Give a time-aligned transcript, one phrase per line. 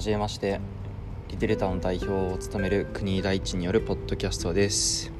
[0.00, 0.62] はじめまして。
[1.28, 5.12] リテレタの代表を務める国大地によるポッドキャストです。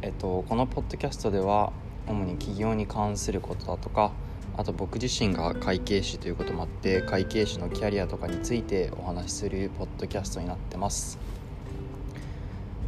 [0.00, 1.70] えっとこのポッドキャストでは
[2.06, 4.12] 主に企業に関することだとか
[4.56, 11.18] あと僕自身が会計士ということもあって会計士のキャリアとかについてお話しするポッドキャストになってます。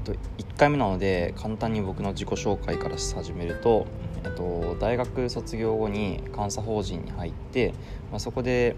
[0.05, 0.17] と1
[0.57, 3.87] 回目なので簡単に僕の自己紹介から始めると、
[4.25, 7.75] えっと、大学卒業後に監査法人に入って、
[8.11, 8.77] まあ、そこで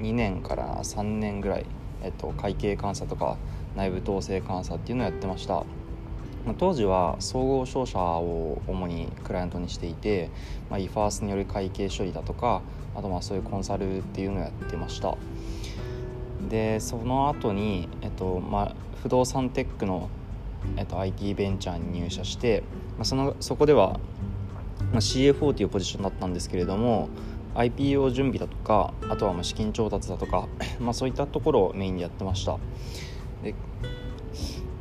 [0.00, 1.66] 2年から3年ぐらい、
[2.02, 3.36] えっと、会計監査とか
[3.76, 5.64] 内部統制監査っていうのをやってました。
[6.58, 10.30] 当時は総合商社を主にクライアントにしていて、
[10.70, 12.62] まあ、イファースによる会計処理だとか
[12.94, 15.16] あとまあそういうコンサルっていうのをやってました。
[16.48, 20.08] でその後にえっとまあ不動産テックの、
[20.76, 22.62] えっと、IT ベンチャーに入社して、
[22.96, 24.00] まあ、そのそこでは、
[24.92, 27.08] まあ、CFO というポジションだったんですけれども
[27.54, 30.48] IPO 準備だとかあとはまあ資金調達だとか、
[30.80, 32.58] まあ、そういったところをメインでやってました。
[33.42, 33.54] で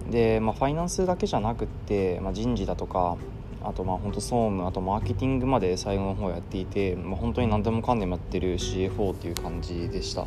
[0.10, 3.18] で、まあ、ファイナンスだけじゃなくって、まあ、人事だとか
[3.62, 10.26] あとまあ本当総務あとマーケティングまで最後の方やっていて、まあ、本当に何でもかんでもやってる CFO っていう感じでした。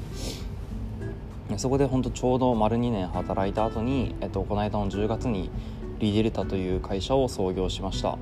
[1.58, 5.50] そこで本当ちょうど丸2年働いた後に、えっと、この間の10月に
[5.98, 8.18] リデルタという会社を創業しました。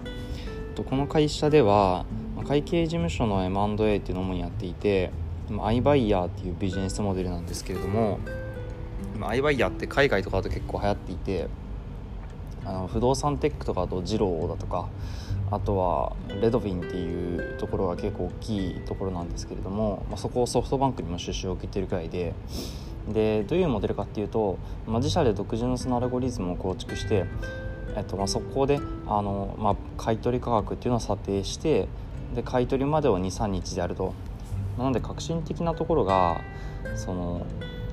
[0.88, 2.06] この会社では
[2.50, 5.12] 会計事務所の M&A っていうのを主にやっていて
[5.60, 8.18] アイバイヤーっていうビジネスモデルなんですけれども
[9.20, 11.46] アイバイヤーって海外とかだと結構流行っていて
[12.64, 14.88] あの不動産テックとかだとジローだとか
[15.52, 22.34] あとはレドフィンっていうところが結構大きいところなんですけれども、まあ、そこをソフトバンクにも出資を受けてるくらいで
[23.08, 27.26] でどういうモデルかっていうと、まあ、自社で独自のそのアルゴリズムを構築して、
[27.96, 31.86] えっとまあ、そこであの、まあ、買取価格っていうのを査定して
[32.34, 34.14] で買い取りまでを23日であると。
[34.78, 36.40] なので革新的なところが
[36.94, 37.46] その、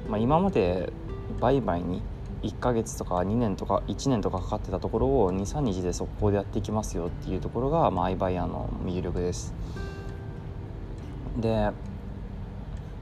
[0.08, 0.94] まあ、今まで
[1.42, 2.02] 売買に
[2.44, 9.54] 1ヶ月とか2年とか1年とかかかってたところを23日で速攻でやっていきますよっていうところが、まあ、iBuyer の魅力です。
[11.38, 11.72] で、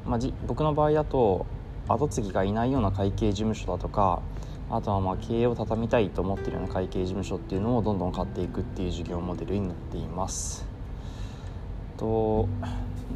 [0.06, 1.46] まあ、じ僕の場合だと
[1.88, 4.22] 後継ぎがいないような会計事務所だとか
[4.70, 10.75] あとはまあ経営を畳みたいと思ってるような会計事務所っていうのをどんどん買っていくっていう事業モデルになっています。
[11.98, 12.48] と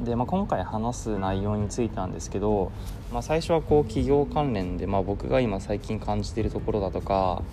[0.03, 2.71] で、まあ、今回話す内容についてなんですけど、
[3.11, 7.43] まあ、最初はこう企業関連で、まあ、僕が今最近感じているところだとか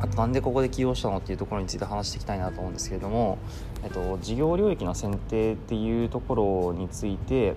[0.00, 3.38] あとなんでここで起業したのっていうところについて話していきたいなと思うんですけれども、
[3.84, 7.54] えっと、事業領域の選定っていうところについて、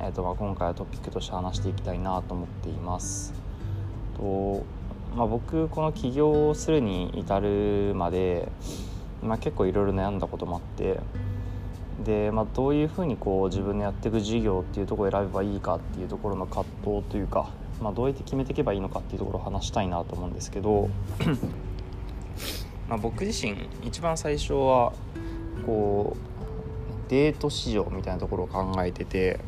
[0.00, 3.34] えっと、まあ今回はトピックとして話していきたいなと思っています。
[4.16, 4.64] と
[5.14, 8.48] まあ、僕この起業するに至るまで、
[9.22, 10.98] まあ、結構いろいろ悩んだこともあって
[12.04, 20.88] で、まあ、どういうふうにこう自分でやっていく事業っていうところを選べばいいかっていうところの葛藤というか、まあ、どうやって決めていけばいいのかっていうところを話したいなと思うんですけど
[22.88, 24.92] まあ僕自身一番最初は
[25.66, 29.40] こうデート市場みたいなところを考えてて、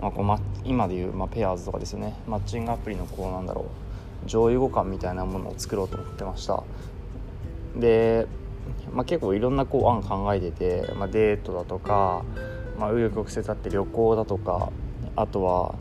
[0.00, 2.14] まあ、こうま今でいう、まあ、ペアーズとかですよね。
[2.26, 6.62] マッチングアプリのこうなんだろう上位互換みたいなものを作ろうと思ってました。
[7.76, 8.26] で
[8.92, 12.24] まあ、結構いろんなこう案考えてて、まあ、デートだとか
[12.78, 14.72] 紆余、まあ、曲折あって旅行だとか
[15.16, 15.74] あとは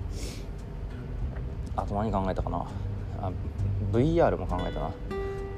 [1.75, 2.65] あと何考えたかな。
[3.21, 3.31] あ
[3.91, 4.91] VR も考えたな。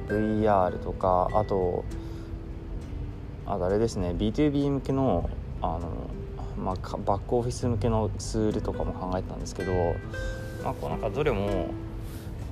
[0.08, 1.84] VR とかあと
[3.46, 5.30] あとあれですね B2B 向けの
[5.62, 6.10] あの、
[6.58, 9.74] まあ、バックオフィス向けのツールとかも考えてたんですけど、
[10.64, 11.68] まあ、こうなんかどれも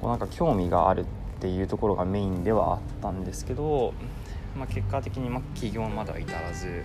[0.01, 1.05] こうなんか興味があるっ
[1.39, 3.93] ていうところがメインではあったんですけど
[4.57, 6.83] まあ、結果的にま企業までは至らず。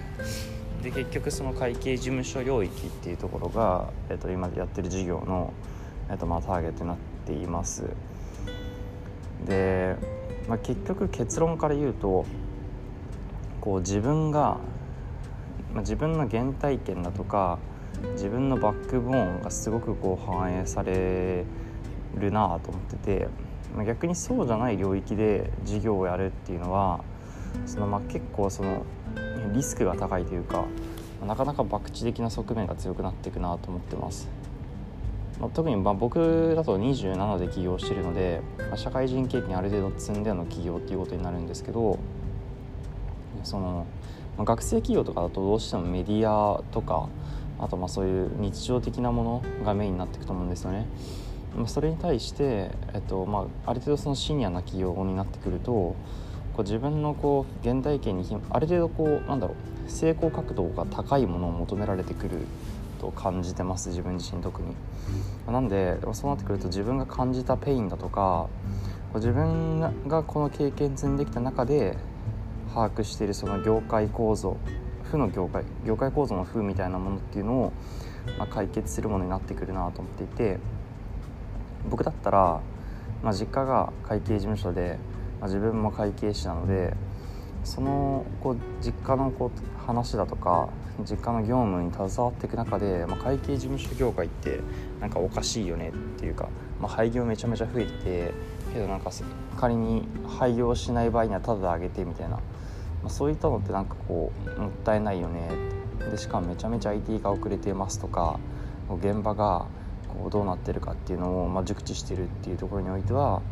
[0.82, 5.54] で結局その会計事務所領域っていうところが、えっと、今やってる事業の、
[6.10, 7.84] えっと、まあターゲットになっています。
[9.46, 9.96] で、
[10.46, 12.26] まあ、結局結論から言うと
[13.60, 14.58] こう自分が、
[15.72, 17.58] まあ、自分の原体験だとか
[18.12, 21.44] 自分のバックボーンがすごくこう反映され
[22.14, 23.28] るなと思ってて、
[23.74, 27.02] まあ、逆にそうじゃない領域で事業をやるっていうのは
[27.66, 28.84] そのまあ結構その
[29.52, 30.64] リスクが高いというか
[31.26, 34.28] なかなか博打的な側面が強くなっていくなと思ってます。
[35.40, 41.98] まあ、特にまあ僕だと27で起業してるので、まあ、社会人経験ある程度積んでの起業っていうことになるんですけど
[43.42, 43.86] その、
[44.36, 47.08] まあ、学生企業とかだとどうしてもメディアとか
[47.58, 50.86] あとまあそういう日常的なものがメインになっていくと思うんですよね。
[51.56, 55.94] まあ、それに対して、えっとまあ、ある程度そのシニアな企業になってくると
[56.56, 59.54] こう自分のこう原体験にある程度こうなんだろ
[59.86, 62.46] う成功確度が高いものを求められてくる
[63.00, 64.68] と感じてます自分自身特に。
[65.46, 68.48] なんでそうなってくると自分が感じた pain だとか
[69.14, 71.98] 自分がこの経験積んできた中で
[72.72, 74.56] 把握しているその業界構造
[75.10, 77.72] 負の業界業界構造の負みたいなものっていうのを、
[78.38, 80.58] まあ、解決するものになってくるなと思っていて
[81.90, 82.60] 僕だったら、
[83.22, 84.98] まあ、実家が会計事務所で、
[85.44, 86.94] まあ、自分も会計士なので
[87.64, 90.70] そのこう実家のこう話だとか
[91.00, 94.60] 実家の業務に携わっていく中で、まあ、会計事務所業界って
[95.02, 96.48] なんかおかしいよねっていうか、
[96.80, 98.32] まあ、廃業めちゃめちゃ増えて
[98.72, 99.10] けどなんか
[99.58, 100.08] 仮に
[100.38, 102.42] 廃業しない場合にはタダであげてみたいな、ま
[103.04, 105.50] あ、そういったのってなんかこうもったいないよね。
[106.10, 108.38] でしかもめちゃめちゃ IT が遅れてますとか
[108.98, 109.66] 現場が
[110.08, 113.42] こうどうなってるかっていうのを、まあ、熟知してるっていうところにおいては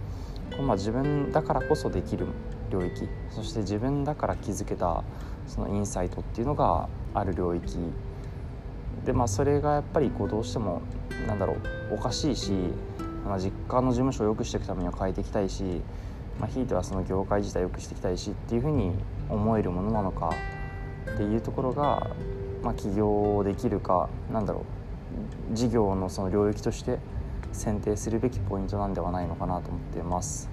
[0.61, 2.27] ま、自分だからこそできる
[2.71, 5.05] 領域そして自分だから気づけた
[5.47, 7.79] そのインサイトっていうのがある領域。
[9.05, 10.83] でまあそれがやっぱりこうどうしても
[11.27, 12.53] なんだろうおかしいし
[13.25, 15.63] まあ、実家の事務所を良くしていくためには変えていきたいし、
[16.41, 18.93] まあ、ひいてはその業界自体良くしていきたいしっていうふうに
[19.29, 20.35] 思えるものなのか
[21.15, 22.11] っていうところが、
[22.63, 24.65] まあ、起業できるかなんだろ
[25.53, 26.99] う事業のその領域として
[27.53, 30.51] 選定するべきポイントなんではないのかなと思っています。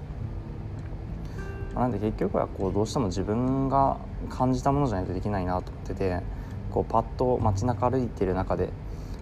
[1.76, 3.98] なんで結局はこうどうしても自分が
[4.30, 6.22] 感じたものじゃないとできないなと思ってて
[6.72, 8.70] こうパッと街中歩いてる中で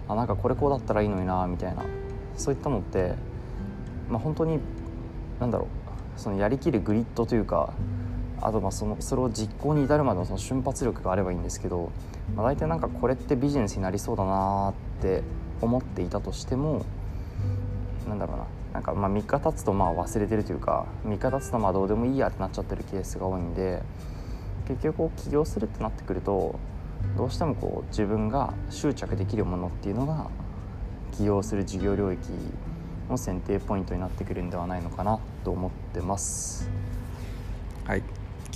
[0.08, 1.84] あなんかこれこうだったらいいのになみたいな
[2.36, 3.14] そういったのって
[4.08, 4.58] まあ、本当に
[5.40, 7.72] 何だろうそのやりきるグリッドというか
[8.40, 11.90] あとまあそのそれを実行に至るまでのその瞬発力があればいいんですけど、
[12.34, 15.22] まあ、大体なんかこれってビジネスになりそうだなって
[15.60, 16.84] 思っていたとしても
[18.08, 18.44] なんだろうな。
[18.74, 23.82] なんかま3日経つとまあ忘れてるというか3日経つとまあどうでもいいやってなっちゃってるケースが多いんで
[24.68, 26.58] 結局起業するってなってくると
[27.16, 30.30] どうしてもこう自分が執着できるものっていうのが
[31.12, 32.20] 起業する事業領域
[33.08, 36.68] の選定ポイントになってくるんではないのかなと思ってます。
[37.86, 38.02] はい。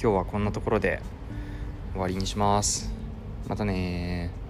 [0.00, 1.00] 今日はこんなところで
[1.92, 2.92] 終わりにします。
[3.48, 4.41] またね